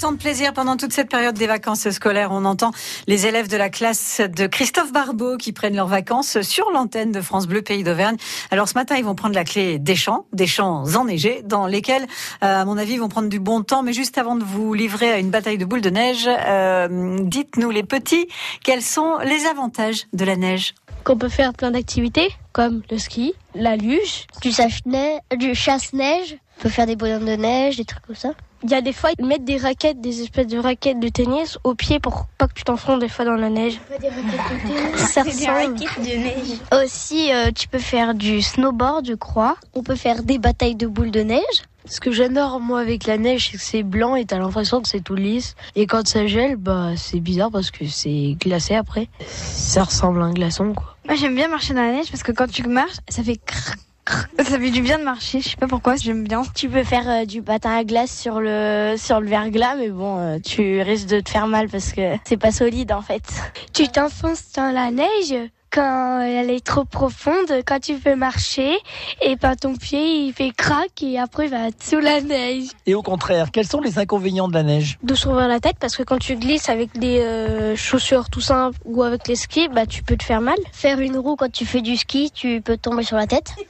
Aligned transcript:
tant 0.00 0.12
de 0.12 0.16
plaisir 0.16 0.54
pendant 0.54 0.78
toute 0.78 0.94
cette 0.94 1.10
période 1.10 1.36
des 1.36 1.46
vacances 1.46 1.90
scolaires. 1.90 2.30
On 2.32 2.46
entend 2.46 2.72
les 3.06 3.26
élèves 3.26 3.48
de 3.48 3.58
la 3.58 3.68
classe 3.68 4.22
de 4.22 4.46
Christophe 4.46 4.92
Barbeau 4.92 5.36
qui 5.36 5.52
prennent 5.52 5.76
leurs 5.76 5.88
vacances 5.88 6.40
sur 6.40 6.70
l'antenne 6.70 7.12
de 7.12 7.20
France 7.20 7.46
Bleu 7.46 7.60
Pays 7.60 7.84
d'Auvergne. 7.84 8.16
Alors 8.50 8.66
ce 8.66 8.72
matin, 8.74 8.96
ils 8.96 9.04
vont 9.04 9.14
prendre 9.14 9.34
la 9.34 9.44
clé 9.44 9.78
des 9.78 9.96
champs, 9.96 10.24
des 10.32 10.46
champs 10.46 10.84
enneigés, 10.96 11.42
dans 11.44 11.66
lesquels, 11.66 12.04
euh, 12.42 12.62
à 12.62 12.64
mon 12.64 12.78
avis, 12.78 12.94
ils 12.94 13.00
vont 13.00 13.10
prendre 13.10 13.28
du 13.28 13.40
bon 13.40 13.62
temps. 13.62 13.82
Mais 13.82 13.92
juste 13.92 14.16
avant 14.16 14.36
de 14.36 14.44
vous 14.44 14.72
livrer 14.72 15.12
à 15.12 15.18
une 15.18 15.30
bataille 15.30 15.58
de 15.58 15.66
boules 15.66 15.82
de 15.82 15.90
neige, 15.90 16.26
euh, 16.26 17.18
dites-nous 17.20 17.70
les 17.70 17.82
petits, 17.82 18.26
quels 18.64 18.82
sont 18.82 19.18
les 19.18 19.44
avantages 19.44 20.06
de 20.14 20.24
la 20.24 20.36
neige 20.36 20.74
qu'on 21.04 21.16
peut 21.16 21.28
faire 21.28 21.52
plein 21.52 21.70
d'activités 21.70 22.28
comme 22.52 22.82
le 22.90 22.98
ski, 22.98 23.34
la 23.54 23.76
luge, 23.76 24.26
du 24.42 24.52
chasse-neige, 24.52 26.36
on 26.58 26.62
peut 26.62 26.68
faire 26.68 26.86
des 26.86 26.96
bonhommes 26.96 27.24
de 27.24 27.36
neige, 27.36 27.76
des 27.76 27.84
trucs 27.84 28.04
comme 28.06 28.16
ça. 28.16 28.32
Il 28.62 28.70
y 28.70 28.74
a 28.74 28.82
des 28.82 28.92
fois, 28.92 29.10
ils 29.18 29.24
mettent 29.24 29.44
des 29.44 29.56
raquettes, 29.56 30.02
des 30.02 30.20
espèces 30.20 30.48
de 30.48 30.58
raquettes 30.58 31.00
de 31.00 31.08
tennis 31.08 31.58
au 31.64 31.74
pied 31.74 31.98
pour 31.98 32.26
pas 32.36 32.46
que 32.46 32.52
tu 32.52 32.62
t'enfonces 32.64 32.98
des 32.98 33.08
fois 33.08 33.24
dans 33.24 33.34
la 33.36 33.48
neige. 33.48 33.80
Des 34.00 34.08
raquettes 34.08 34.26
de 34.26 34.90
tennis. 34.92 35.10
Ça 35.10 35.22
ressemble. 35.22 35.76
de 35.76 36.16
neige. 36.16 36.84
Aussi, 36.84 37.32
euh, 37.32 37.50
tu 37.52 37.68
peux 37.68 37.78
faire 37.78 38.14
du 38.14 38.42
snowboard, 38.42 39.06
je 39.06 39.14
crois. 39.14 39.56
On 39.74 39.82
peut 39.82 39.94
faire 39.94 40.22
des 40.22 40.38
batailles 40.38 40.74
de 40.76 40.86
boules 40.86 41.10
de 41.10 41.20
neige. 41.20 41.40
Ce 41.86 41.98
que 42.00 42.12
j'adore 42.12 42.60
moi 42.60 42.80
avec 42.80 43.06
la 43.06 43.16
neige, 43.16 43.48
c'est 43.50 43.56
que 43.56 43.64
c'est 43.64 43.82
blanc 43.82 44.14
et 44.14 44.26
t'as 44.26 44.38
l'impression 44.38 44.82
que 44.82 44.88
c'est 44.88 45.00
tout 45.00 45.14
lisse. 45.14 45.56
Et 45.74 45.86
quand 45.86 46.06
ça 46.06 46.26
gèle, 46.26 46.56
bah 46.56 46.90
c'est 46.96 47.20
bizarre 47.20 47.50
parce 47.50 47.70
que 47.70 47.86
c'est 47.86 48.36
glacé 48.38 48.74
après. 48.74 49.08
Ça 49.26 49.84
ressemble 49.84 50.20
à 50.20 50.26
un 50.26 50.32
glaçon 50.34 50.74
quoi. 50.74 50.96
Moi 51.10 51.16
j'aime 51.16 51.34
bien 51.34 51.48
marcher 51.48 51.74
dans 51.74 51.82
la 51.82 51.90
neige 51.90 52.08
parce 52.08 52.22
que 52.22 52.30
quand 52.30 52.46
tu 52.46 52.62
marches, 52.68 52.98
ça 53.08 53.24
fait 53.24 53.36
crrr, 53.44 53.74
ça 54.38 54.60
fait 54.60 54.70
du 54.70 54.80
bien 54.80 54.96
de 54.96 55.02
marcher, 55.02 55.40
je 55.40 55.48
sais 55.48 55.56
pas 55.56 55.66
pourquoi, 55.66 55.96
j'aime 55.96 56.22
bien. 56.22 56.44
Tu 56.54 56.68
peux 56.68 56.84
faire 56.84 57.10
euh, 57.10 57.24
du 57.24 57.42
patin 57.42 57.78
à 57.78 57.82
glace 57.82 58.16
sur 58.16 58.40
le 58.40 58.94
sur 58.96 59.20
le 59.20 59.26
verglas, 59.26 59.74
mais 59.74 59.88
bon, 59.88 60.18
euh, 60.20 60.38
tu 60.38 60.80
risques 60.82 61.08
de 61.08 61.18
te 61.18 61.28
faire 61.28 61.48
mal 61.48 61.68
parce 61.68 61.94
que 61.94 62.14
c'est 62.24 62.36
pas 62.36 62.52
solide 62.52 62.92
en 62.92 63.02
fait. 63.02 63.24
Tu 63.74 63.88
t'enfonces 63.88 64.52
dans 64.54 64.72
la 64.72 64.92
neige? 64.92 65.50
Quand 65.70 66.20
elle 66.20 66.50
est 66.50 66.64
trop 66.64 66.84
profonde, 66.84 67.62
quand 67.66 67.80
tu 67.80 67.94
veux 67.94 68.16
marcher, 68.16 68.76
et 69.22 69.36
ben 69.36 69.54
ton 69.54 69.76
pied 69.76 70.26
il 70.26 70.32
fait 70.32 70.50
craque 70.50 71.02
et 71.02 71.18
après 71.18 71.46
il 71.46 71.50
va 71.50 71.68
sous 71.82 72.00
la 72.00 72.20
neige. 72.20 72.68
Et 72.86 72.94
au 72.94 73.02
contraire, 73.02 73.50
quels 73.52 73.66
sont 73.66 73.80
les 73.80 73.98
inconvénients 73.98 74.48
de 74.48 74.54
la 74.54 74.62
neige? 74.62 74.98
De 75.02 75.14
se 75.14 75.28
la 75.28 75.60
tête 75.60 75.76
parce 75.78 75.96
que 75.96 76.02
quand 76.02 76.18
tu 76.18 76.36
glisses 76.36 76.68
avec 76.68 76.98
des 76.98 77.20
euh, 77.20 77.76
chaussures 77.76 78.30
tout 78.30 78.40
simples 78.40 78.78
ou 78.84 79.02
avec 79.02 79.28
les 79.28 79.36
skis, 79.36 79.68
bah 79.68 79.86
tu 79.86 80.02
peux 80.02 80.16
te 80.16 80.24
faire 80.24 80.40
mal. 80.40 80.58
Faire 80.72 80.98
une 81.00 81.16
roue 81.16 81.36
quand 81.36 81.50
tu 81.50 81.64
fais 81.64 81.82
du 81.82 81.96
ski, 81.96 82.30
tu 82.34 82.60
peux 82.60 82.76
tomber 82.76 83.02
sur 83.02 83.16
la 83.16 83.26
tête. 83.26 83.54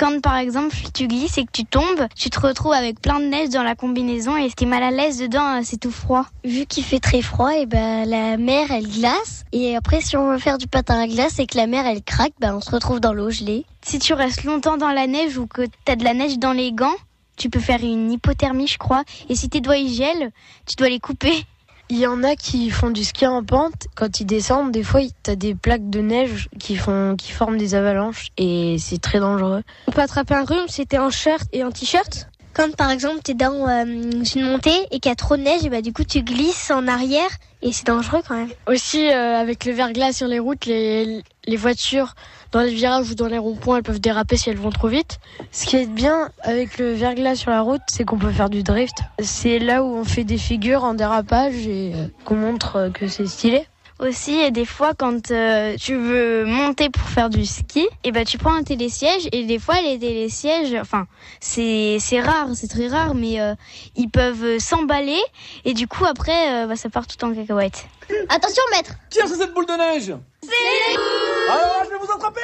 Quand 0.00 0.18
par 0.22 0.38
exemple 0.38 0.74
tu 0.94 1.08
glisses 1.08 1.36
et 1.36 1.44
que 1.44 1.50
tu 1.52 1.66
tombes, 1.66 2.06
tu 2.16 2.30
te 2.30 2.40
retrouves 2.40 2.72
avec 2.72 3.02
plein 3.02 3.20
de 3.20 3.26
neige 3.26 3.50
dans 3.50 3.62
la 3.62 3.74
combinaison 3.74 4.34
et 4.34 4.50
t'es 4.50 4.64
mal 4.64 4.82
à 4.82 4.90
l'aise 4.90 5.18
dedans, 5.18 5.58
euh, 5.58 5.60
c'est 5.62 5.76
tout 5.76 5.90
froid. 5.90 6.24
Vu 6.42 6.64
qu'il 6.64 6.84
fait 6.84 7.00
très 7.00 7.20
froid, 7.20 7.54
et 7.54 7.66
ben 7.66 8.08
la 8.08 8.38
mer 8.38 8.70
elle 8.70 8.88
glace 8.88 9.44
et 9.52 9.69
après 9.76 10.00
si 10.00 10.16
on 10.16 10.30
veut 10.30 10.38
faire 10.38 10.58
du 10.58 10.66
patin 10.66 11.00
à 11.00 11.06
glace 11.06 11.38
et 11.38 11.46
que 11.46 11.56
la 11.56 11.66
mer 11.66 11.86
elle 11.86 12.02
craque, 12.02 12.32
ben 12.40 12.54
on 12.54 12.60
se 12.60 12.70
retrouve 12.70 13.00
dans 13.00 13.12
l'eau 13.12 13.30
gelée. 13.30 13.64
Si 13.82 13.98
tu 13.98 14.14
restes 14.14 14.44
longtemps 14.44 14.76
dans 14.76 14.92
la 14.92 15.06
neige 15.06 15.38
ou 15.38 15.46
que 15.46 15.62
t'as 15.84 15.96
de 15.96 16.04
la 16.04 16.14
neige 16.14 16.38
dans 16.38 16.52
les 16.52 16.72
gants, 16.72 16.96
tu 17.36 17.50
peux 17.50 17.60
faire 17.60 17.82
une 17.82 18.12
hypothermie 18.12 18.66
je 18.66 18.78
crois. 18.78 19.04
Et 19.28 19.34
si 19.34 19.48
tes 19.48 19.60
doigts 19.60 19.76
ils 19.76 19.92
gèlent, 19.92 20.30
tu 20.66 20.76
dois 20.76 20.88
les 20.88 21.00
couper. 21.00 21.44
Il 21.92 21.98
y 21.98 22.06
en 22.06 22.22
a 22.22 22.36
qui 22.36 22.70
font 22.70 22.90
du 22.90 23.02
ski 23.02 23.26
en 23.26 23.42
pente. 23.42 23.88
Quand 23.96 24.20
ils 24.20 24.24
descendent, 24.24 24.70
des 24.70 24.84
fois, 24.84 25.00
tu 25.24 25.30
as 25.30 25.34
des 25.34 25.56
plaques 25.56 25.90
de 25.90 26.00
neige 26.00 26.48
qui 26.60 26.76
font, 26.76 27.16
qui 27.18 27.32
forment 27.32 27.56
des 27.56 27.74
avalanches 27.74 28.28
et 28.36 28.76
c'est 28.78 29.00
très 29.00 29.18
dangereux. 29.18 29.64
On 29.88 29.90
peut 29.90 30.00
attraper 30.00 30.34
un 30.34 30.44
rhume 30.44 30.68
si 30.68 30.86
t'es 30.86 30.98
en 30.98 31.10
shirt 31.10 31.48
et 31.52 31.64
en 31.64 31.72
t-shirt. 31.72 32.28
Quand 32.52 32.74
par 32.76 32.90
exemple 32.90 33.20
t'es 33.22 33.34
dans 33.34 33.68
euh, 33.68 33.84
une 33.84 34.44
montée 34.44 34.86
et 34.90 35.00
qu'il 35.00 35.10
y 35.10 35.12
a 35.12 35.16
trop 35.16 35.36
de 35.36 35.42
neige, 35.42 35.64
et 35.64 35.68
bah 35.68 35.82
du 35.82 35.92
coup 35.92 36.04
tu 36.04 36.22
glisses 36.22 36.70
en 36.70 36.86
arrière 36.88 37.30
et 37.62 37.72
c'est 37.72 37.86
dangereux 37.86 38.20
quand 38.26 38.36
même. 38.36 38.50
Aussi 38.66 39.08
euh, 39.08 39.36
avec 39.36 39.64
le 39.64 39.72
verglas 39.72 40.12
sur 40.12 40.26
les 40.26 40.38
routes, 40.38 40.66
les, 40.66 41.22
les 41.46 41.56
voitures 41.56 42.14
dans 42.52 42.60
les 42.62 42.72
virages 42.72 43.10
ou 43.10 43.14
dans 43.14 43.28
les 43.28 43.38
ronds-points, 43.38 43.78
elles 43.78 43.82
peuvent 43.82 44.00
déraper 44.00 44.36
si 44.36 44.50
elles 44.50 44.56
vont 44.56 44.70
trop 44.70 44.88
vite. 44.88 45.20
Ce 45.52 45.66
qui 45.66 45.76
est 45.76 45.86
bien 45.86 46.30
avec 46.42 46.78
le 46.78 46.92
verglas 46.92 47.36
sur 47.36 47.50
la 47.50 47.60
route, 47.60 47.82
c'est 47.88 48.04
qu'on 48.04 48.18
peut 48.18 48.30
faire 48.30 48.50
du 48.50 48.62
drift. 48.62 48.98
C'est 49.20 49.58
là 49.58 49.84
où 49.84 49.94
on 49.94 50.04
fait 50.04 50.24
des 50.24 50.38
figures 50.38 50.84
en 50.84 50.94
dérapage 50.94 51.66
et 51.66 51.92
euh, 51.94 52.06
qu'on 52.24 52.36
montre 52.36 52.90
que 52.92 53.06
c'est 53.08 53.26
stylé 53.26 53.66
aussi 54.00 54.38
et 54.40 54.50
des 54.50 54.64
fois 54.64 54.92
quand 54.94 55.30
euh, 55.30 55.76
tu 55.78 55.94
veux 55.94 56.44
monter 56.44 56.90
pour 56.90 57.08
faire 57.08 57.30
du 57.30 57.44
ski 57.44 57.86
et 58.04 58.12
ben 58.12 58.24
tu 58.24 58.38
prends 58.38 58.54
un 58.54 58.62
télésiège 58.62 59.28
et 59.32 59.44
des 59.44 59.58
fois 59.58 59.80
les 59.80 59.98
télésièges 59.98 60.74
enfin 60.80 61.06
c'est 61.40 61.98
c'est 62.00 62.20
rare 62.20 62.48
c'est 62.54 62.68
très 62.68 62.88
rare 62.88 63.14
mais 63.14 63.40
euh, 63.40 63.54
ils 63.96 64.08
peuvent 64.08 64.58
s'emballer 64.58 65.20
et 65.64 65.74
du 65.74 65.86
coup 65.86 66.04
après 66.04 66.64
euh, 66.64 66.66
bah, 66.66 66.76
ça 66.76 66.88
part 66.88 67.06
tout 67.06 67.22
en 67.24 67.34
cacahuète 67.34 67.86
attention 68.28 68.62
maître 68.72 68.94
tiens 69.10 69.26
c'est 69.26 69.36
cette 69.36 69.54
boule 69.54 69.66
de 69.66 69.72
neige 69.72 70.14
c'est 70.42 71.50
alors 71.50 71.84
je 71.84 71.90
vais 71.90 71.98
vous 71.98 72.12
attraper 72.12 72.40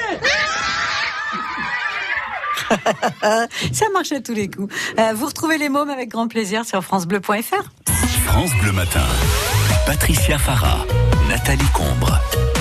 Ça 3.72 3.86
marche 3.92 4.10
à 4.10 4.20
tous 4.20 4.34
les 4.34 4.50
coups. 4.50 4.74
vous 5.14 5.26
retrouvez 5.26 5.56
les 5.56 5.68
mômes 5.68 5.90
avec 5.90 6.08
grand 6.08 6.26
plaisir 6.26 6.64
sur 6.64 6.82
francebleu.fr. 6.82 7.70
France 8.24 8.50
Bleu 8.60 8.72
Matin. 8.72 9.04
Patricia 9.86 10.36
Farah. 10.36 10.84
Nathalie 11.36 11.70
Combre. 11.74 12.55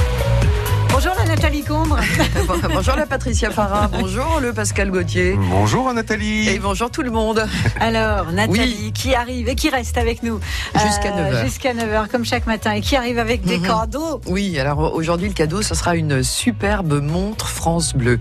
Bonjour 1.05 1.23
la 1.23 1.35
Nathalie 1.35 1.63
Combre. 1.63 1.99
bonjour 2.73 2.95
la 2.95 3.05
Patricia 3.05 3.51
Farah. 3.51 3.89
Bonjour 3.89 4.39
le 4.41 4.53
Pascal 4.53 4.89
Gauthier. 4.89 5.37
Bonjour 5.51 5.93
Nathalie. 5.93 6.49
Et 6.49 6.57
bonjour 6.57 6.89
tout 6.89 7.03
le 7.03 7.11
monde. 7.11 7.45
Alors 7.79 8.31
Nathalie 8.31 8.91
qui 8.91 9.13
arrive 9.13 9.47
et 9.47 9.53
qui 9.53 9.69
reste 9.69 9.99
avec 9.99 10.23
nous 10.23 10.39
jusqu'à 10.73 11.11
9h. 11.11 11.33
Euh, 11.35 11.45
jusqu'à 11.45 11.73
9h 11.75 12.07
comme 12.07 12.25
chaque 12.25 12.47
matin 12.47 12.71
et 12.71 12.81
qui 12.81 12.95
arrive 12.95 13.19
avec 13.19 13.43
des 13.43 13.59
mhm. 13.59 13.67
cadeaux. 13.67 14.19
Oui, 14.25 14.57
alors 14.57 14.95
aujourd'hui 14.95 15.27
le 15.27 15.35
cadeau 15.35 15.61
ce 15.61 15.75
sera 15.75 15.95
une 15.95 16.23
superbe 16.23 16.99
montre 17.03 17.49
France 17.49 17.93
Bleu. 17.93 18.17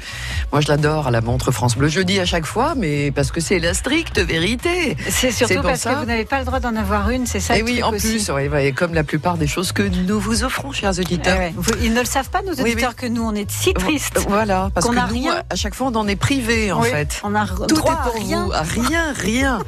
Moi 0.53 0.61
je 0.61 0.69
l'adore 0.69 1.11
la 1.11 1.23
montre 1.23 1.53
France 1.53 1.79
Bleu. 1.79 1.89
Je 1.89 2.01
dis 2.01 2.21
à 2.21 2.27
chaque 2.27 2.45
fois 2.45 2.75
mais 2.77 3.11
parce 3.13 3.31
que 3.31 3.41
c'est 3.41 3.61
la 3.61 3.73
stricte 3.73 4.19
vérité. 4.19 4.95
C'est 5.09 5.31
surtout 5.31 5.63
parce 5.63 5.85
que 5.85 5.95
vous 5.95 6.05
n'avez 6.05 6.27
pas 6.27 6.39
le 6.39 6.45
droit 6.45 6.61
d'en 6.61 6.77
avoir 6.77 7.09
une, 7.09 7.25
c'est 7.25 7.41
ça. 7.41 7.57
Et 7.57 7.63
oui, 7.63 7.83
en 7.83 7.93
plus, 7.93 8.31
comme 8.77 8.93
la 8.93 9.05
plupart 9.05 9.39
des 9.39 9.47
choses 9.47 9.73
que 9.73 9.83
nous 9.83 10.21
vous 10.21 10.45
offrons, 10.45 10.71
chers 10.71 10.99
auditeurs. 10.99 11.39
Eh 11.41 11.55
ils 11.83 11.95
ne 11.95 12.01
le 12.01 12.05
savent 12.05 12.29
pas, 12.29 12.43
nos 12.43 12.53
auditeurs, 12.53 12.74
que 12.75 13.07
nous, 13.07 13.23
on 13.23 13.35
est 13.35 13.51
si 13.51 13.75
tristes. 13.75 14.21
Voilà, 14.29 14.71
parce 14.75 14.89
que 14.89 14.95
nous, 14.95 15.07
rien. 15.07 15.43
à 15.51 15.57
chaque 15.57 15.75
fois, 15.75 15.89
on 15.89 15.97
en 15.97 16.09
est 16.09 16.17
privé, 16.17 16.73
en 16.73 16.83
fait. 16.83 17.21
On 17.25 17.35
a 17.35 17.47
Tout 17.47 17.75
droit 17.77 17.93
est 17.93 18.11
pour 18.11 18.15
rien. 18.15 18.45
vous. 18.45 18.83
Rien, 18.89 19.13
rien. 19.13 19.59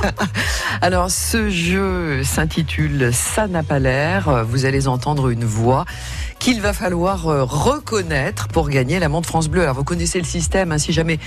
Alors, 0.82 1.10
ce 1.10 1.50
jeu 1.50 2.22
s'intitule 2.24 3.10
Ça 3.12 3.46
n'a 3.46 3.62
pas 3.62 3.78
l'air. 3.78 4.44
Vous 4.44 4.64
allez 4.64 4.88
entendre 4.88 5.28
une 5.30 5.44
voix 5.44 5.84
qu'il 6.38 6.60
va 6.60 6.72
falloir 6.72 7.26
euh, 7.28 7.44
reconnaître 7.44 8.48
pour 8.48 8.68
gagner 8.68 8.98
la 8.98 9.08
montre 9.08 9.28
France 9.28 9.48
Bleu. 9.48 9.62
Alors 9.62 9.74
vous 9.74 9.84
connaissez 9.84 10.18
le 10.18 10.24
système, 10.24 10.72
hein, 10.72 10.78
si 10.78 10.92
jamais 10.92 11.18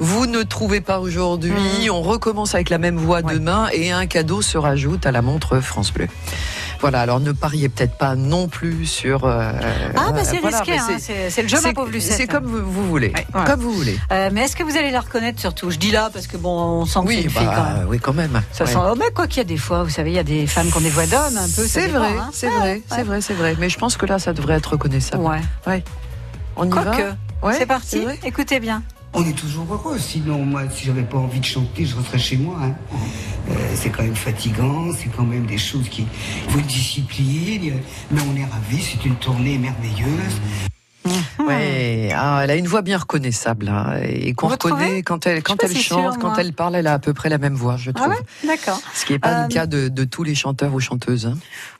vous 0.00 0.26
ne 0.26 0.42
trouvez 0.42 0.80
pas 0.80 1.00
aujourd'hui, 1.00 1.88
mmh. 1.88 1.90
on 1.90 2.02
recommence 2.02 2.54
avec 2.54 2.70
la 2.70 2.78
même 2.78 2.96
voix 2.96 3.22
demain 3.22 3.68
et 3.72 3.92
un 3.92 4.06
cadeau 4.06 4.42
se 4.42 4.58
rajoute 4.58 5.06
à 5.06 5.12
la 5.12 5.22
montre 5.22 5.60
France 5.60 5.92
Bleu. 5.92 6.08
Voilà, 6.80 7.00
alors 7.00 7.20
ne 7.20 7.32
pariez 7.32 7.68
peut-être 7.68 7.96
pas 7.96 8.14
non 8.14 8.48
plus 8.48 8.86
sur. 8.86 9.24
Euh, 9.24 9.52
ah, 9.96 10.12
bah 10.12 10.24
c'est 10.24 10.38
risqué, 10.38 10.76
hein, 10.76 10.98
c'est 10.98 11.42
le 11.42 11.48
jeu, 11.48 11.58
ma 11.62 11.72
pauvre 11.72 11.90
Lucette. 11.90 12.16
C'est 12.16 12.26
comme 12.26 12.46
vous, 12.46 12.86
voulez. 12.86 13.12
Comme 13.46 13.60
vous 13.60 13.72
voulez. 13.72 13.98
Euh, 14.12 14.30
mais 14.32 14.42
est-ce 14.42 14.56
que 14.56 14.62
vous 14.62 14.76
allez 14.76 14.90
la 14.90 15.00
reconnaître 15.00 15.40
surtout? 15.40 15.70
Je 15.70 15.78
dis 15.78 15.90
là 15.90 16.10
parce 16.12 16.26
que 16.26 16.36
bon, 16.36 16.50
on 16.50 16.86
sent 16.86 17.00
que 17.06 17.12
c'est 17.12 17.28
fille 17.28 17.32
bah, 17.34 17.52
quand 17.54 17.78
même. 17.78 17.88
Oui, 17.88 17.98
quand 17.98 18.12
même. 18.12 18.42
Ça 18.52 18.66
sent. 18.66 18.76
Oh, 18.76 18.94
mais 18.96 19.10
quoi 19.14 19.26
qu'il 19.26 19.38
y 19.38 19.40
a 19.40 19.44
des 19.44 19.56
fois, 19.56 19.82
vous 19.82 19.90
savez, 19.90 20.10
il 20.10 20.16
y 20.16 20.18
a 20.18 20.24
des 20.24 20.46
femmes 20.46 20.70
qui 20.70 20.76
ont 20.76 20.80
des 20.80 20.90
voix 20.90 21.06
d'hommes 21.06 21.36
un 21.36 21.48
peu. 21.48 21.66
C'est 21.66 21.88
vrai, 21.88 22.14
c'est 22.32 22.48
vrai, 22.48 22.82
c'est 22.88 23.02
vrai, 23.02 23.20
c'est 23.20 23.34
vrai. 23.34 23.56
Mais 23.58 23.68
je 23.68 23.78
pense 23.78 23.96
que 23.96 24.06
là, 24.06 24.18
ça 24.18 24.32
devrait 24.32 24.54
être 24.54 24.72
reconnaissable. 24.72 25.22
Ouais. 25.22 25.40
Ouais. 25.66 25.84
On 26.56 26.66
y 26.66 26.70
va? 26.70 26.92
C'est 27.52 27.66
parti. 27.66 28.04
Écoutez 28.24 28.60
bien. 28.60 28.82
On 29.18 29.24
est 29.24 29.32
toujours 29.32 29.64
heureux. 29.72 29.98
Sinon, 29.98 30.44
moi, 30.44 30.68
si 30.68 30.84
j'avais 30.84 31.02
pas 31.02 31.16
envie 31.16 31.40
de 31.40 31.44
chanter, 31.46 31.86
je 31.86 31.96
resterais 31.96 32.18
chez 32.18 32.36
moi. 32.36 32.58
Hein. 32.62 32.74
Euh, 33.48 33.54
c'est 33.74 33.88
quand 33.88 34.02
même 34.02 34.14
fatigant, 34.14 34.92
c'est 34.92 35.08
quand 35.08 35.24
même 35.24 35.46
des 35.46 35.56
choses 35.56 35.88
qui 35.88 36.06
faut 36.50 36.58
une 36.58 36.66
discipline. 36.66 37.80
Mais 38.10 38.20
on 38.30 38.36
est 38.36 38.44
ravis. 38.44 38.82
C'est 38.82 39.06
une 39.06 39.16
tournée 39.16 39.56
merveilleuse. 39.56 40.38
Ouais, 41.38 42.10
ah, 42.14 42.40
elle 42.42 42.50
a 42.50 42.56
une 42.56 42.66
voix 42.66 42.82
bien 42.82 42.98
reconnaissable 42.98 43.68
hein, 43.68 43.98
et 44.02 44.32
qu'on 44.34 44.48
reconnaît 44.48 45.02
quand 45.02 45.26
elle 45.26 45.42
quand 45.42 45.62
elle 45.62 45.76
chante, 45.76 46.18
quand 46.18 46.36
elle 46.36 46.52
parle, 46.52 46.76
elle 46.76 46.86
a 46.86 46.94
à 46.94 46.98
peu 46.98 47.12
près 47.12 47.28
la 47.28 47.38
même 47.38 47.54
voix, 47.54 47.76
je 47.76 47.90
ah 47.94 48.00
trouve. 48.00 48.14
D'accord. 48.44 48.80
Ce 48.94 49.04
qui 49.04 49.12
n'est 49.12 49.18
pas 49.18 49.40
le 49.40 49.44
euh, 49.44 49.48
cas 49.48 49.66
de, 49.66 49.88
de, 49.88 50.04
tous 50.04 50.22
les 50.22 50.34
chanteurs 50.34 50.72
ou 50.74 50.80
chanteuses. 50.80 51.26
Hein. 51.26 51.34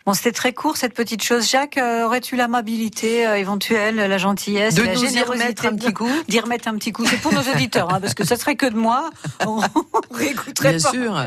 Bon, 0.07 0.15
c'était 0.15 0.31
très 0.31 0.53
court 0.53 0.77
cette 0.77 0.95
petite 0.95 1.25
chose. 1.25 1.51
Jacques, 1.51 1.79
euh, 1.79 2.07
aurais-tu 2.07 2.37
l'amabilité 2.37 3.27
euh, 3.27 3.37
éventuelle, 3.37 3.97
la 3.97 4.19
gentillesse, 4.19 4.77
de 4.77 4.83
la 4.83 4.95
nous 4.95 5.05
y 5.05 5.23
remettre 5.23 5.67
un 5.67 5.75
petit 5.75 5.93
coup, 5.93 6.09
d'y 6.29 6.39
remettre 6.39 6.69
un 6.69 6.75
petit 6.75 6.93
coup? 6.93 7.05
C'est 7.05 7.21
pour 7.21 7.33
nos 7.33 7.41
auditeurs, 7.41 7.93
hein, 7.93 8.01
parce 8.01 8.15
que 8.15 8.25
ça 8.25 8.37
serait 8.37 8.55
que 8.55 8.67
de 8.67 8.77
moi, 8.77 9.11
on 9.45 9.61
réécouterait 10.13 10.77
Bien 10.77 10.79
sûr. 10.79 11.25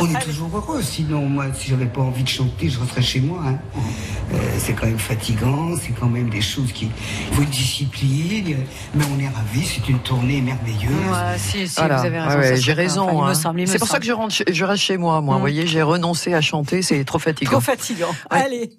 on 0.00 0.14
est 0.14 0.20
toujours 0.20 0.56
heureux. 0.56 0.82
Sinon, 0.82 1.22
moi, 1.22 1.46
si 1.52 1.70
j'avais 1.70 1.86
pas 1.86 2.02
envie 2.02 2.22
de 2.22 2.28
chanter, 2.28 2.68
je 2.68 2.78
resterais 2.78 3.02
chez 3.02 3.20
moi. 3.20 3.42
Hein. 3.44 3.58
Euh, 4.32 4.36
c'est 4.58 4.74
quand 4.74 4.86
même 4.86 4.98
fatigant, 4.98 5.76
c'est 5.76 5.92
quand 5.98 6.08
même 6.08 6.30
des 6.30 6.40
choses 6.40 6.72
qui 6.72 6.88
faut 7.32 7.42
être 7.42 7.50
discipliné, 7.50 8.56
mais 8.94 9.04
on 9.14 9.18
est 9.20 9.28
ravis, 9.28 9.66
c'est 9.66 9.88
une 9.88 9.98
tournée 10.00 10.40
merveilleuse. 10.40 10.90
Ouais, 10.90 11.38
si, 11.38 11.68
si, 11.68 11.74
Voilà. 11.76 11.98
vous 11.98 12.06
avez 12.06 12.20
raison. 12.20 12.38
Ouais, 12.38 12.56
j'ai 12.56 12.72
raison. 12.72 13.24
hein. 13.24 13.32
C'est 13.34 13.78
pour 13.78 13.88
ça 13.88 13.98
que 13.98 14.04
je, 14.06 14.12
rentre 14.12 14.34
chez- 14.34 14.44
je 14.52 14.64
reste 14.64 14.82
chez 14.82 14.96
moi. 14.96 15.20
Moi, 15.20 15.34
Mm. 15.34 15.36
vous 15.36 15.40
voyez, 15.40 15.66
j'ai 15.66 15.82
renoncé 15.82 16.34
à 16.34 16.40
chanter. 16.40 16.82
C'est 16.82 17.04
trop 17.04 17.18
fatigant. 17.18 17.52
Trop 17.52 17.60
fatigant. 17.60 18.14
Allez. 18.30 18.70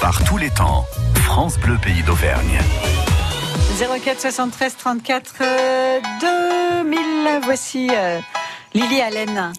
Par 0.00 0.22
tous 0.24 0.38
les 0.38 0.50
temps, 0.50 0.84
France 1.24 1.58
Bleu 1.58 1.76
Pays 1.82 2.02
d'Auvergne. 2.02 2.60
04 4.04 4.20
73 4.20 4.76
34 4.76 5.34
euh, 5.40 5.98
2000. 6.84 6.98
Voici 7.44 7.88
euh, 7.92 8.18
Lily 8.74 9.00
Allen. 9.00 9.52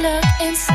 Look 0.00 0.24
inside, 0.42 0.74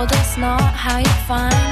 Well, 0.00 0.06
that's 0.06 0.38
not 0.38 0.62
how 0.62 0.96
you 0.96 1.04
find 1.28 1.69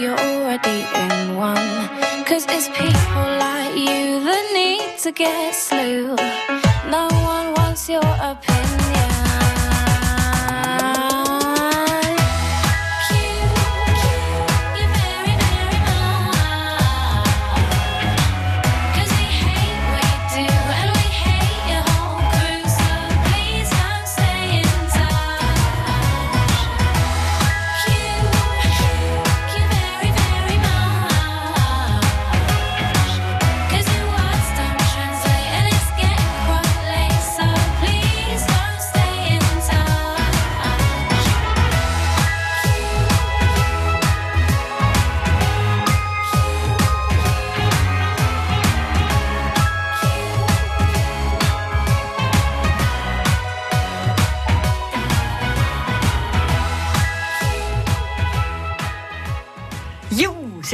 you're 0.00 0.16
already 0.16 0.86
in 0.94 1.34
one. 1.34 1.88
Cause 2.24 2.46
it's 2.48 2.68
people 2.68 3.28
like 3.46 3.74
you 3.74 4.22
that 4.22 4.50
need 4.52 4.98
to 4.98 5.10
get 5.10 5.54
slew. 5.54 6.14
No 6.90 7.08
one 7.26 7.54
wants 7.54 7.88
your 7.88 8.04
opinion. 8.20 8.47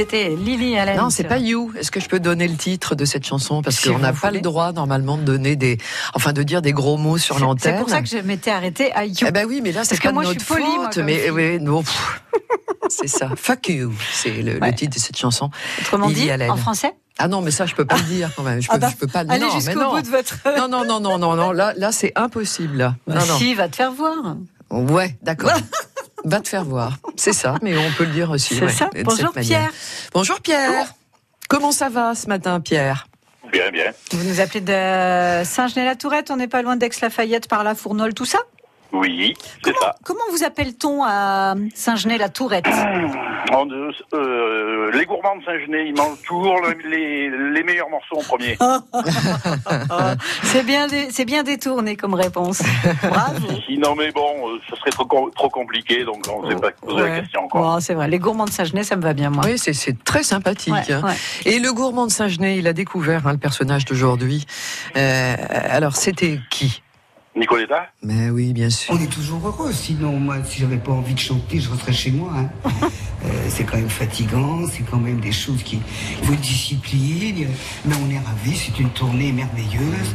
C'était 0.05 0.35
Lily 0.35 0.77
Allen. 0.77 0.97
Non, 0.97 1.09
c'est 1.09 1.23
pas 1.23 1.39
You. 1.39 1.73
Est-ce 1.79 1.89
que 1.89 1.99
je 1.99 2.07
peux 2.07 2.19
donner 2.19 2.47
le 2.47 2.55
titre 2.57 2.93
de 2.93 3.05
cette 3.05 3.25
chanson? 3.25 3.63
Parce 3.63 3.77
Si 3.77 3.89
qu'on 3.89 3.97
n'a 3.97 4.13
pas 4.13 4.27
voulez. 4.27 4.37
le 4.37 4.43
droit 4.43 4.71
normalement 4.71 5.17
de 5.17 5.23
donner 5.23 5.55
des, 5.55 5.79
enfin 6.13 6.31
de 6.31 6.43
dire 6.43 6.61
des 6.61 6.73
gros 6.73 6.97
mots 6.97 7.17
sur 7.17 7.35
C'est 7.35 7.41
l'antenne. 7.41 7.79
pour 7.79 7.89
ça 7.89 8.03
que 8.03 8.07
je 8.07 8.17
m'étais 8.17 8.51
arrêtée 8.51 8.91
à 8.93 9.05
You. 9.05 9.25
Eh 9.25 9.31
ben 9.31 9.47
oui, 9.47 9.61
mais 9.63 9.71
là, 9.71 9.83
c'est 9.83 9.97
que 9.97 10.03
pas 10.03 10.11
moi, 10.11 10.21
de 10.21 10.27
je 10.27 10.33
notre 10.33 10.45
suis 10.45 10.53
polie, 10.53 10.75
moi, 10.75 10.91
faute. 10.93 10.97
mais 11.03 11.31
oui, 11.31 11.59
non, 11.59 11.83
c'est 12.87 13.07
ça. 13.07 13.31
Fuck 13.35 13.69
you, 13.69 13.93
c'est 14.13 14.43
le, 14.43 14.59
titre 14.75 14.93
de 14.95 14.99
cette 15.01 15.17
chanson. 15.17 15.49
Autrement 15.81 16.07
Lily 16.07 16.21
dit, 16.21 16.29
Allen. 16.31 16.51
en 16.51 16.57
français? 16.57 16.93
Ah 17.17 17.27
non, 17.27 17.41
mais 17.41 17.49
ça, 17.49 17.65
je 17.65 17.73
peux 17.73 17.85
pas 17.85 17.97
le 17.97 18.03
dire 18.03 18.29
quand 18.35 18.43
même. 18.43 18.61
Je 18.61 18.67
peux, 18.67 18.75
Ah 18.75 18.77
bah, 18.77 18.89
je 18.91 18.97
peux 18.97 19.07
pas 19.07 19.23
le 19.23 19.31
Allez 19.31 19.41
non, 19.43 19.47
mais 19.55 19.59
jusqu'au 19.59 19.79
non. 19.79 19.95
bout 19.95 20.01
de 20.03 20.07
votre. 20.09 20.37
Non, 20.55 20.67
non, 20.67 20.85
non, 20.85 20.99
non, 20.99 21.17
non, 21.17 21.35
non. 21.35 21.51
Là, 21.51 21.73
là, 21.77 21.91
c'est 21.91 22.11
impossible. 22.15 22.77
Là. 22.77 22.95
Bah, 23.07 23.15
non, 23.15 23.25
non. 23.25 23.37
Si, 23.39 23.55
va 23.55 23.69
te 23.69 23.75
faire 23.77 23.91
voir. 23.91 24.37
Ouais, 24.69 25.17
d'accord. 25.23 25.51
Va 26.25 26.41
te 26.41 26.49
faire 26.49 26.65
voir. 26.65 26.97
C'est 27.15 27.33
ça, 27.33 27.55
mais 27.61 27.77
on 27.77 27.91
peut 27.91 28.03
le 28.03 28.11
dire 28.11 28.31
aussi. 28.31 28.55
C'est 28.55 28.65
ouais, 28.65 28.71
ça. 28.71 28.85
de 28.85 28.97
cette 28.97 29.05
Bonjour 29.05 29.31
manière. 29.35 29.59
Pierre. 29.59 29.71
Bonjour 30.11 30.41
Pierre. 30.41 30.93
Comment 31.47 31.71
ça 31.71 31.89
va 31.89 32.15
ce 32.15 32.27
matin, 32.27 32.59
Pierre 32.59 33.07
Bien, 33.51 33.69
bien. 33.71 33.91
Vous 34.11 34.27
nous 34.27 34.39
appelez 34.41 34.61
de 34.61 35.43
Saint-Genès-la-Tourette, 35.45 36.31
on 36.31 36.37
n'est 36.37 36.47
pas 36.47 36.63
loin 36.63 36.75
d'Aix-Lafayette 36.75 37.47
par 37.47 37.63
la 37.63 37.75
Fournole, 37.75 38.15
tout 38.15 38.25
ça 38.25 38.39
Oui, 38.99 39.33
c'est 39.63 39.75
ça. 39.77 39.95
Comment 40.03 40.23
vous 40.31 40.43
appelle-t-on 40.43 41.03
à 41.03 41.55
Saint-Genès-la-Tourette 41.73 42.65
euh, 44.13 44.91
les 44.93 45.05
gourmands 45.05 45.35
de 45.37 45.43
Saint-Genet, 45.43 45.87
ils 45.87 45.95
mangent 45.95 46.21
toujours 46.27 46.59
le- 46.61 46.89
les, 46.89 47.29
les 47.29 47.63
meilleurs 47.63 47.89
morceaux 47.89 48.17
en 48.17 48.23
premier. 48.23 48.57
C'est 50.43 50.63
bien, 50.65 50.87
dé- 50.87 51.07
c'est 51.11 51.25
bien 51.25 51.43
détourné 51.43 51.95
comme 51.95 52.13
réponse. 52.13 52.61
Bravo. 53.03 53.47
Sinon, 53.67 53.95
mais 53.95 54.11
bon, 54.11 54.49
euh, 54.49 54.59
ce 54.69 54.75
serait 54.75 54.89
trop, 54.91 55.29
trop 55.35 55.49
compliqué, 55.49 56.03
donc 56.05 56.23
on 56.33 56.43
ne 56.45 56.51
sait 56.51 56.59
pas 56.59 56.71
poser 56.71 56.97
la 56.97 57.03
Ouais. 57.03 57.19
question 57.21 57.43
encore. 57.45 57.61
Bon, 57.61 57.79
c'est 57.79 57.93
vrai, 57.93 58.07
les 58.07 58.19
gourmands 58.19 58.45
de 58.45 58.51
Saint-Genès, 58.51 58.87
ça 58.87 58.95
me 58.95 59.01
va 59.01 59.13
bien, 59.13 59.29
moi. 59.29 59.43
Oui, 59.45 59.57
c'est- 59.57 59.73
c'est 59.73 60.01
très 60.03 60.23
sympathique. 60.23 60.73
Ouais, 60.73 60.91
hein. 60.93 61.01
ouais. 61.03 61.15
Et 61.45 61.59
le 61.59 61.71
gourmand 61.73 62.05
de 62.07 62.11
Saint-Genet, 62.11 62.57
il 62.57 62.67
a 62.67 62.73
découvert 62.73 63.27
hein, 63.27 63.31
le 63.33 63.37
personnage 63.37 63.85
d'aujourd'hui. 63.85 64.45
Euh, 64.97 65.35
alors, 65.69 65.95
c'était 65.95 66.39
qui? 66.49 66.81
Nicoletta 67.35 67.89
Mais 68.01 68.29
oui, 68.29 68.53
bien 68.53 68.69
sûr. 68.69 68.93
On 68.93 68.99
est 69.01 69.11
toujours 69.11 69.45
heureux, 69.45 69.73
sinon 69.73 70.19
moi 70.19 70.37
si 70.43 70.59
j'avais 70.61 70.77
pas 70.77 70.91
envie 70.93 71.13
de 71.13 71.19
chanter, 71.19 71.59
je 71.59 71.69
resterais 71.69 71.93
chez 71.93 72.11
moi. 72.11 72.31
hein. 72.35 72.49
Euh, 73.25 73.29
c'est 73.49 73.63
quand 73.63 73.77
même 73.77 73.89
fatigant, 73.89 74.67
c'est 74.67 74.83
quand 74.83 74.99
même 74.99 75.19
des 75.19 75.31
choses 75.31 75.63
qui... 75.63 75.79
Il 76.21 76.27
faut 76.27 76.35
discipline, 76.35 77.47
mais 77.85 77.95
on 78.05 78.09
est 78.11 78.19
ravis, 78.19 78.55
c'est 78.55 78.77
une 78.79 78.91
tournée 78.91 79.31
merveilleuse. 79.31 80.13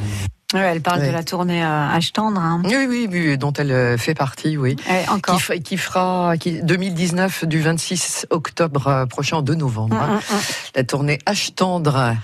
Ouais, 0.52 0.60
elle 0.60 0.80
parle 0.80 1.00
Ouais. 1.00 1.06
de 1.08 1.12
la 1.12 1.22
tournée 1.22 1.62
euh, 1.64 1.88
H 1.96 2.10
tendre. 2.12 2.40
hein. 2.40 2.60
Oui, 2.64 2.74
oui, 2.88 3.08
oui, 3.10 3.38
dont 3.38 3.52
elle 3.52 3.70
euh, 3.70 3.96
fait 3.96 4.14
partie, 4.14 4.56
oui. 4.56 4.74
Ouais, 4.88 5.04
encore. 5.08 5.40
Qui, 5.64 5.76
fera 5.76 6.34
qui, 6.40 6.60
2019 6.62 7.44
du 7.44 7.60
26 7.60 8.26
octobre 8.30 8.88
euh, 8.88 9.06
prochain 9.06 9.36
au 9.38 9.42
2 9.42 9.54
novembre. 9.54 9.94
Mm, 9.94 10.00
hein. 10.00 10.20
mm, 10.28 10.34
mm. 10.34 10.40
La 10.74 10.84
tournée 10.84 11.18
H 11.26 11.54
tendre. 11.54 12.16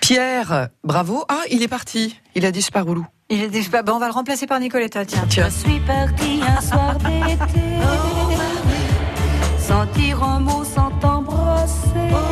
Pierre, 0.00 0.68
bravo. 0.84 1.24
Ah, 1.28 1.40
il 1.50 1.62
est 1.62 1.68
parti. 1.68 2.16
Il 2.36 2.46
a 2.46 2.52
disparu. 2.52 2.94
Lou. 2.94 3.06
Il 3.30 3.42
est 3.42 3.48
des- 3.48 3.62
bah, 3.68 3.82
on 3.88 3.98
va 3.98 4.06
le 4.06 4.12
remplacer 4.12 4.46
par 4.46 4.60
Nicoletta, 4.60 5.04
tiens. 5.04 5.24
Tiens. 5.28 5.48
Je 5.48 5.68
suis 5.70 5.80
partie 5.80 6.40
un 6.46 6.60
soir 6.60 6.94
d'été, 6.98 7.60
sans 9.58 9.86
dire 9.86 10.22
un 10.22 10.38
mot, 10.40 10.62
sans 10.64 10.90
t'embrasser, 11.00 12.10
sans 12.10 12.31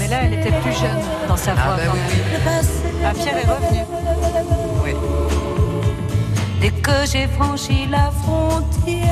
Mais 0.00 0.08
là, 0.08 0.16
elle 0.24 0.34
était 0.34 0.50
plus 0.60 0.72
jeune 0.72 0.98
dans 1.28 1.36
sa 1.36 1.52
voix. 1.54 1.62
Ah, 1.74 1.76
bah 1.76 1.92
oui. 1.92 2.00
Ah, 3.04 3.12
Pierre 3.14 3.36
est 3.36 3.46
revenu. 3.48 3.80
Oui. 4.84 4.94
Dès 6.60 6.70
que 6.70 6.92
j'ai 7.10 7.26
franchi 7.28 7.86
la 7.90 8.10
frontière, 8.22 9.08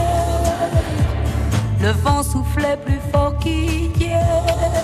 le 1.81 1.91
vent 1.91 2.23
soufflait 2.23 2.77
plus 2.85 3.01
fort 3.13 3.37
qu'hier. 3.39 4.21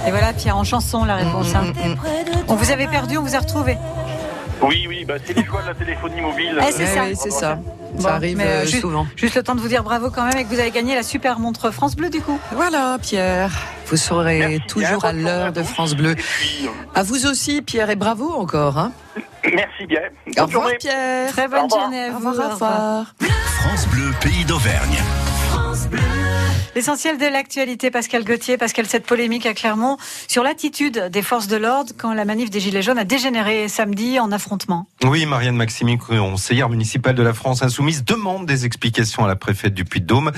Et 0.06 0.10
voilà, 0.10 0.32
Pierre, 0.32 0.56
en 0.56 0.64
chanson, 0.64 1.04
la 1.04 1.16
réponse. 1.16 1.54
hein. 1.54 1.72
T'es 1.74 1.94
près 1.94 2.24
de 2.24 2.30
On 2.48 2.54
vous 2.54 2.70
avait 2.70 2.86
perdu, 2.88 3.18
on 3.18 3.22
vous 3.22 3.34
a 3.36 3.38
retrouvé. 3.40 3.76
Oui, 4.62 4.86
oui, 4.88 5.04
bah, 5.04 5.14
c'est 5.24 5.36
les 5.36 5.44
joies 5.44 5.62
de 5.62 5.68
la 5.68 5.74
téléphonie 5.74 6.20
mobile. 6.20 6.58
Eh, 6.66 6.72
c'est 6.72 6.86
ça. 6.86 7.04
oui, 7.04 7.14
c'est 7.16 7.30
ça. 7.30 7.58
Bon, 7.94 8.02
ça 8.02 8.14
arrive 8.14 8.36
mais, 8.36 8.44
euh, 8.44 8.48
euh, 8.62 8.66
juste- 8.66 8.80
souvent. 8.80 9.06
Juste 9.16 9.34
le 9.36 9.42
temps 9.42 9.54
de 9.54 9.60
vous 9.60 9.68
dire 9.68 9.82
bravo 9.82 10.10
quand 10.10 10.24
même 10.24 10.36
et 10.38 10.44
que 10.44 10.48
vous 10.48 10.58
avez 10.58 10.70
gagné 10.70 10.94
la 10.94 11.02
super 11.02 11.38
montre 11.38 11.70
France 11.70 11.96
Bleu 11.96 12.10
du 12.10 12.20
coup. 12.20 12.38
Voilà, 12.52 12.98
Pierre. 13.00 13.50
Vous 13.86 13.96
serez 13.96 14.38
Merci 14.40 14.60
toujours 14.68 15.04
à 15.04 15.12
l'heure 15.12 15.52
de. 15.52 15.62
France 15.62 15.94
Bleu. 15.94 16.14
Puis, 16.14 16.68
À 16.94 17.02
vous 17.02 17.26
aussi, 17.26 17.62
Pierre, 17.62 17.88
et 17.90 17.96
bravo 17.96 18.30
encore. 18.34 18.78
Hein. 18.78 18.92
merci 19.44 19.86
bien. 19.86 20.00
Au 20.38 20.44
revoir, 20.46 20.50
journée. 20.64 20.76
Pierre. 20.78 21.30
Très 21.30 21.48
bonne 21.48 21.60
Au 21.60 21.62
revoir. 21.64 21.80
journée 21.82 22.10
revoir, 22.10 22.34
au 22.34 22.52
revoir. 22.52 23.14
France 23.60 23.86
Bleu, 23.88 24.10
pays 24.20 24.44
d'Auvergne. 24.44 24.98
L'essentiel 26.76 27.16
de 27.16 27.24
l'actualité, 27.24 27.90
Pascal 27.90 28.22
Gauthier, 28.22 28.58
Pascal, 28.58 28.84
cette 28.84 29.06
polémique 29.06 29.46
à 29.46 29.54
Clermont 29.54 29.96
sur 30.28 30.42
l'attitude 30.42 31.08
des 31.10 31.22
forces 31.22 31.46
de 31.46 31.56
l'ordre 31.56 31.94
quand 31.96 32.12
la 32.12 32.26
manif 32.26 32.50
des 32.50 32.60
Gilets 32.60 32.82
jaunes 32.82 32.98
a 32.98 33.04
dégénéré 33.04 33.66
samedi 33.68 34.20
en 34.20 34.30
affrontement. 34.30 34.86
Oui, 35.02 35.24
Marianne 35.24 35.56
Maximi, 35.56 35.96
conseillère 35.96 36.68
municipale 36.68 37.14
de 37.14 37.22
la 37.22 37.32
France 37.32 37.62
Insoumise, 37.62 38.04
demande 38.04 38.44
des 38.44 38.66
explications 38.66 39.24
à 39.24 39.28
la 39.28 39.36
préfète 39.36 39.72
du 39.72 39.86
Puy-de-Dôme. 39.86 40.32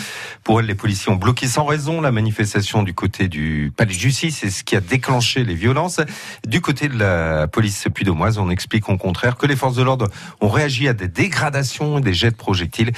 Pour 0.44 0.60
elle, 0.60 0.66
les 0.66 0.76
policiers 0.76 1.10
ont 1.10 1.16
bloqué 1.16 1.48
sans 1.48 1.64
raison 1.64 2.00
la 2.00 2.12
manifestation 2.12 2.84
du 2.84 2.94
côté 2.94 3.26
du 3.26 3.72
palais 3.76 3.92
de 3.92 3.98
justice, 3.98 4.38
c'est 4.38 4.50
ce 4.50 4.62
qui 4.62 4.76
a 4.76 4.80
déclenché 4.80 5.42
les 5.42 5.54
violences. 5.54 6.00
Du 6.46 6.60
côté 6.60 6.86
de 6.86 6.96
la 6.96 7.48
police 7.48 7.88
puy-dômoise, 7.92 8.38
on 8.38 8.48
explique 8.48 8.88
au 8.88 8.96
contraire 8.96 9.38
que 9.38 9.46
les 9.46 9.56
forces 9.56 9.74
de 9.74 9.82
l'ordre 9.82 10.06
ont 10.40 10.50
réagi 10.50 10.86
à 10.86 10.92
des 10.92 11.08
dégradations 11.08 11.98
et 11.98 12.00
des 12.00 12.14
jets 12.14 12.30
de 12.30 12.36
projectiles. 12.36 12.92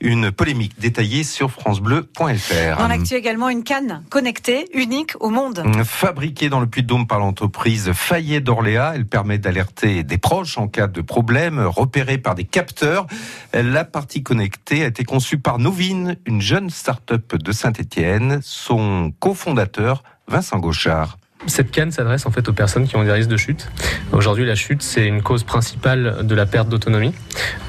Une 0.00 0.32
polémique 0.32 0.72
détaillée 0.80 1.22
sur 1.22 1.52
francebleu.fr. 1.52 2.79
Dans 2.80 2.88
l'actu 2.88 3.14
également, 3.14 3.50
une 3.50 3.62
canne 3.62 4.02
connectée, 4.08 4.64
unique 4.72 5.12
au 5.20 5.28
monde. 5.28 5.62
Fabriquée 5.84 6.48
dans 6.48 6.60
le 6.60 6.66
Puy-de-Dôme 6.66 7.06
par 7.06 7.18
l'entreprise 7.18 7.92
Fayet 7.92 8.40
d'Orléans, 8.40 8.92
elle 8.94 9.04
permet 9.04 9.36
d'alerter 9.36 10.02
des 10.02 10.16
proches 10.16 10.56
en 10.56 10.66
cas 10.66 10.86
de 10.86 11.02
problème, 11.02 11.60
repérée 11.60 12.16
par 12.16 12.34
des 12.34 12.44
capteurs. 12.44 13.06
La 13.52 13.84
partie 13.84 14.22
connectée 14.22 14.82
a 14.82 14.86
été 14.86 15.04
conçue 15.04 15.36
par 15.36 15.58
Novine, 15.58 16.16
une 16.24 16.40
jeune 16.40 16.70
start-up 16.70 17.36
de 17.36 17.52
Saint-Étienne. 17.52 18.40
Son 18.42 19.12
cofondateur, 19.18 20.02
Vincent 20.26 20.58
Gauchard. 20.58 21.19
Cette 21.46 21.70
canne 21.70 21.90
s'adresse 21.90 22.26
en 22.26 22.30
fait 22.30 22.48
aux 22.48 22.52
personnes 22.52 22.86
qui 22.86 22.96
ont 22.96 23.02
des 23.04 23.10
risques 23.12 23.28
de 23.30 23.36
chute. 23.36 23.68
Aujourd'hui, 24.12 24.44
la 24.44 24.54
chute, 24.54 24.82
c'est 24.82 25.06
une 25.06 25.22
cause 25.22 25.42
principale 25.42 26.18
de 26.26 26.34
la 26.34 26.44
perte 26.46 26.68
d'autonomie. 26.68 27.14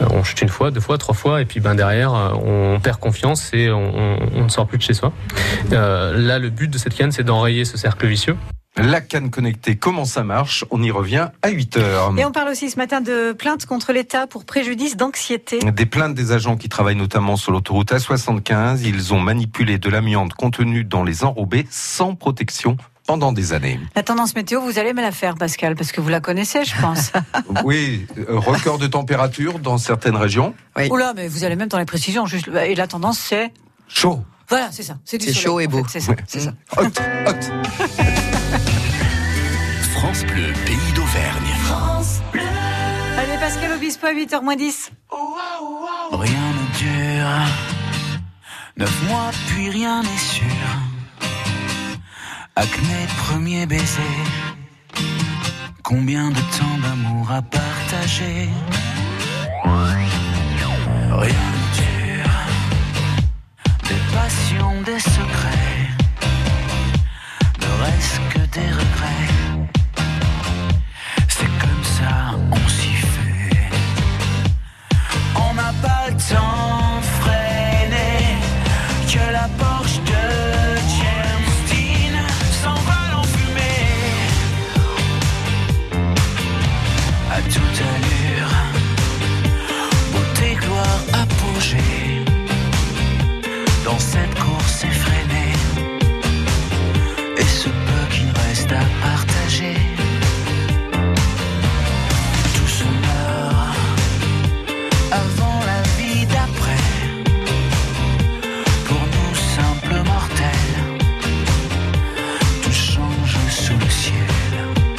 Euh, 0.01 0.06
On 0.12 0.24
chute 0.24 0.42
une 0.42 0.50
fois, 0.50 0.72
deux 0.72 0.82
fois, 0.82 0.98
trois 0.98 1.16
fois, 1.16 1.42
et 1.42 1.46
puis 1.46 1.60
ben 1.62 1.74
derrière, 1.74 2.13
euh, 2.13 2.34
on 2.34 2.80
perd 2.82 3.00
confiance 3.00 3.50
et 3.54 3.72
on, 3.72 3.96
on- 3.96 4.30
on 4.36 4.44
ne 4.44 4.50
sort 4.50 4.68
plus 4.68 4.78
de 4.78 4.84
chez 4.84 4.94
soi. 4.94 5.13
Euh, 5.72 6.18
là, 6.18 6.38
le 6.38 6.50
but 6.50 6.68
de 6.70 6.78
cette 6.78 6.96
canne, 6.96 7.12
c'est 7.12 7.24
d'enrayer 7.24 7.63
ce 7.66 7.78
cercle 7.78 8.08
vicieux. 8.08 8.36
La 8.78 9.01
canne 9.01 9.30
connectée, 9.32 9.75
comment 9.75 10.06
ça 10.06 10.24
marche? 10.24 10.63
On 10.72 10.82
y 10.82 10.92
revient 10.92 11.28
à 11.42 11.50
8 11.50 11.75
heures. 11.78 12.13
Et 12.18 12.24
on 12.24 12.32
parle 12.32 12.50
aussi 12.50 12.70
ce 12.70 12.78
matin 12.78 13.01
de 13.01 13.34
plainte 13.34 13.66
contre 13.66 13.92
l'État 13.92 14.28
pour 14.28 14.46
préjudice 14.46 14.96
d'anxiété. 14.96 15.60
Des 15.60 15.86
plaintes 15.86 16.13
des 16.16 16.32
agents 16.32 16.56
qui 16.56 16.70
travaillent 16.70 16.96
notamment 16.96 17.36
sur 17.36 17.51
l'autoroute 17.51 17.92
A75. 17.92 18.82
Ils 18.86 19.13
ont 19.13 19.20
manipulé 19.20 19.78
de 19.78 19.90
l'amiante 19.90 20.34
contenue 20.36 20.86
dans 20.86 21.04
les 21.04 21.25
enrobés 21.25 21.68
sans 21.70 22.16
protection 22.16 22.78
pendant 23.05 23.31
des 23.31 23.53
années. 23.53 23.79
La 23.96 24.03
tendance 24.03 24.36
météo, 24.36 24.62
vous 24.62 24.79
allez 24.79 24.93
me 24.93 25.01
la 25.01 25.12
faire, 25.12 25.36
Pascal, 25.36 25.75
parce 25.75 25.91
que 25.91 26.01
vous 26.01 26.10
la 26.10 26.20
connaissez, 26.20 26.63
je 26.65 26.79
pense. 26.79 27.12
Oui, 27.65 28.08
euh, 28.17 28.39
record 28.39 28.77
de 28.77 28.88
température 28.88 29.60
dans 29.60 29.77
certaines 29.77 30.15
régions. 30.15 30.53
Oula, 30.89 31.13
mais 31.15 31.27
vous 31.27 31.43
allez 31.43 31.55
même 31.55 31.67
dans 31.67 31.77
les 31.77 31.86
précisions. 31.86 32.25
Juste, 32.25 32.48
et 32.48 32.75
la 32.75 32.88
tendance, 32.88 33.20
c'est. 33.20 33.51
Chaud. 33.88 34.22
Voilà, 34.50 34.70
c'est 34.72 34.84
ça. 34.84 34.98
C'est 35.05 35.17
du 35.17 35.25
C'est 35.25 35.34
soleil, 35.34 35.43
chaud 35.43 35.60
et 35.60 35.67
beau. 35.67 35.84
C'est 35.88 36.00
ça. 36.00 36.13
c'est 36.27 36.39
ça. 36.41 36.53
Hot, 36.77 36.84
hot. 36.86 36.91
France 39.93 40.24
Bleu, 40.25 40.51
pays 40.65 40.93
d'Auvergne. 40.96 41.51
Allez, 43.17 43.38
Pascal 43.39 43.74
Obispo 43.74 44.08
à 44.08 44.13
8h 44.13 44.58
10. 44.58 44.91
Rien 46.12 46.34
ne 46.34 46.77
dure. 46.77 47.27
Neuf 48.77 49.10
mois, 49.10 49.31
puis 49.48 49.70
rien 49.70 50.01
n'est 50.01 50.17
sûr. 50.17 50.46
Acné, 52.55 53.08
premier 53.17 53.65
baiser. 53.65 54.01
Combien 55.84 56.29
de 56.29 56.36
temps 56.58 56.77
d'amour 56.84 57.31
à 57.31 57.41
partager? 57.41 58.50
Rien 61.12 61.50